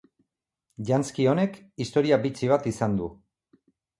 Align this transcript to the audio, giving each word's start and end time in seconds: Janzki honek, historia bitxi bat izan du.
Janzki 0.89 1.27
honek, 1.33 1.59
historia 1.85 2.19
bitxi 2.25 2.51
bat 2.53 2.65
izan 2.71 2.95
du. 3.03 3.13